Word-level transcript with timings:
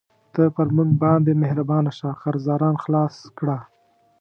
ته 0.33 0.43
پر 0.55 0.67
موږ 0.75 0.89
باندې 1.03 1.31
مهربانه 1.43 1.91
شه، 1.97 2.09
قرضداران 2.21 2.75
خلاص 2.83 3.15
کړه. 3.37 3.57